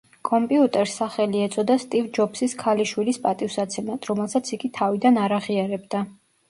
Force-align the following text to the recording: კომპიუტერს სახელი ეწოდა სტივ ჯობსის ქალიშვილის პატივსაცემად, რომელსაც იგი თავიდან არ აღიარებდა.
კომპიუტერს 0.27 0.95
სახელი 1.01 1.43
ეწოდა 1.49 1.75
სტივ 1.85 2.09
ჯობსის 2.19 2.57
ქალიშვილის 2.65 3.23
პატივსაცემად, 3.29 4.13
რომელსაც 4.13 4.55
იგი 4.59 4.75
თავიდან 4.81 5.27
არ 5.29 5.39
აღიარებდა. 5.41 6.09